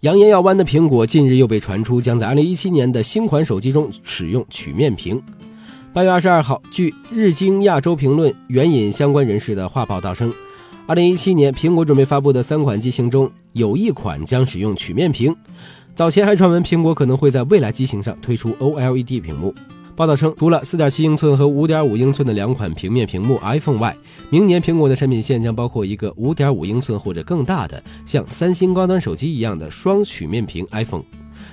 [0.00, 5.22] 扬言要弯的苹果，近日又被传出将在2017年的新款手机中使用曲面屏。
[5.92, 10.32] 八月二十二号，据日经亚洲评论援引相关人士的话报道称
[10.88, 15.36] ，2017年苹果准备发布的三款机型中有一款将使用曲面屏。
[15.94, 19.54] 早前还传闻苹果可能会在未来机型上推出 OLED 屏幕。
[20.00, 23.94] 报道称，除了4.7英寸和5.5英寸的两款平面屏幕 iPhone 外，
[24.30, 31.02] 明年苹果的产品线将包括一个5.5英寸或者更大的，像三星高端手机一样的双曲面屏 iPhone。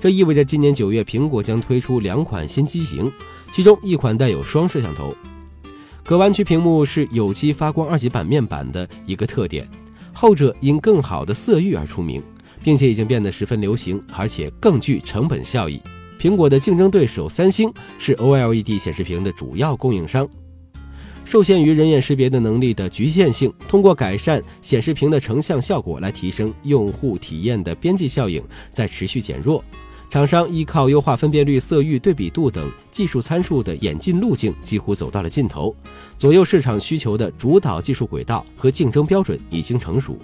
[0.00, 3.12] 这意味着今年九月，苹果将推出两款新机型，
[3.52, 5.14] 其中一款带有双摄像头。
[6.02, 9.68] 可弯曲屏幕是有机发光二级板面板的一个特点，
[10.14, 12.22] 后者因更好的色域而出名，
[12.64, 15.78] 并且已经变得十分流行，而且更具成本效益。
[16.20, 20.28] 苹果的竞争对手三星是 OLED 显示屏的主要供应商。
[21.24, 29.64] 受限于人眼识别的能力的局限性，通过改善显示屏的成像效果来提升用户体验的边际效应在持续减弱。
[30.10, 35.74] 厂商依靠优化分辨率、色域、对比度等技术参数的演进路径几乎走到了尽头，
[36.18, 40.18] 左右市场需求的主导技术轨道和竞争标准已经成熟。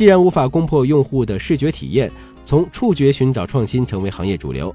[0.00, 2.10] 既然无法攻破用户的视觉体验，
[2.42, 4.74] 从触觉寻找创新成为行业主流。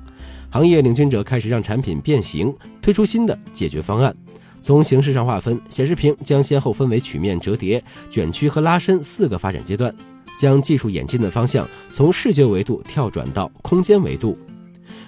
[0.51, 4.15] 行业领军者开始让产品变形，推出新的解决方案。
[4.61, 9.91] 从形式上划分，显示屏将先后分为曲面、折叠、卷曲和拉伸四个发展阶段，
[10.37, 14.37] 将技术演进的方向从视觉维度跳转到空间维度。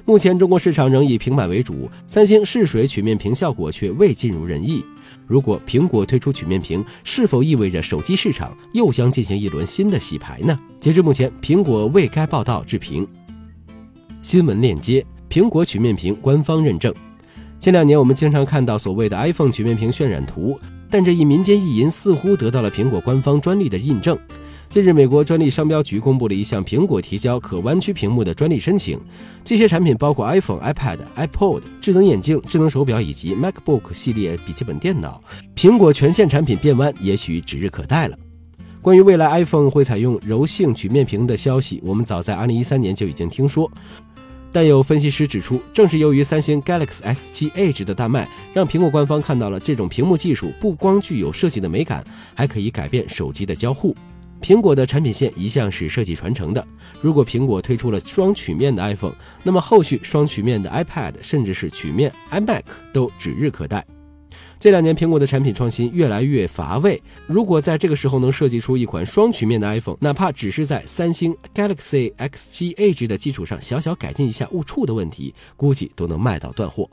[0.04, 4.84] 目前中国市场仍以平板为主，三星试水曲面屏效果却未尽如人意。
[5.26, 10.58] 如果苹果推出曲面屏，是否意味着手机市场又将进行一轮新的洗牌呢？
[10.80, 13.08] 截至目前，苹果未该报道置评。
[14.22, 15.06] 新闻链接。
[15.30, 16.94] 苹果曲面屏官方认证。
[17.60, 20.58] 前两年，我们经常看到所谓的 iPhone 曲面屏渲染图，
[20.90, 24.18] 但这一民间意淫似乎得到了苹果官方专利的印证。
[24.70, 29.00] 近日，美国专利商标局公布了一项苹果提交可弯曲屏幕的专利申请。
[29.42, 35.24] 这些产品包括 iPhone、iPad、iPod、智能眼镜、智能手表以及 MacBook 系列笔记本电脑。
[35.56, 38.18] 苹果全线产品变弯，也许指日可待了。
[38.82, 43.72] 关于未来 iPhone 会采用柔性曲面屏的消息，我们早在2013年就已经听说。
[44.52, 52.04] 但有分析师指出，正是由于三星 Galaxy S7 Edge 的大卖，让苹果官方看到了这种屏幕技术不光具有设计的美感，
[52.34, 53.96] 还可以改变手机的交互。
[54.42, 56.66] 苹果的产品线一向是设计传承的，
[57.02, 63.86] 如果苹果推出了双曲面的 iPhone，那么后续双曲面的 iPad，甚至是曲面 iMac 都指日可待。
[64.60, 67.02] 这两年，苹果的产品创新越来越乏味。
[67.28, 76.90] 如果在这个时候能设计出一款双曲面的 iPhone，哪怕只是在三星 Galaxy X7 Edge 的基础上小小改进一下误触的问题，估计都能卖到断货。